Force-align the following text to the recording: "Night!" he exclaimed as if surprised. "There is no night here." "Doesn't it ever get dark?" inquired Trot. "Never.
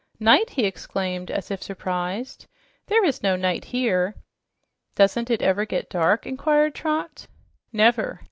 "Night!" 0.19 0.49
he 0.49 0.65
exclaimed 0.65 1.29
as 1.29 1.51
if 1.51 1.61
surprised. 1.61 2.47
"There 2.87 3.05
is 3.05 3.21
no 3.21 3.35
night 3.35 3.65
here." 3.65 4.15
"Doesn't 4.95 5.29
it 5.29 5.43
ever 5.43 5.63
get 5.63 5.91
dark?" 5.91 6.25
inquired 6.25 6.73
Trot. 6.73 7.27
"Never. 7.71 8.19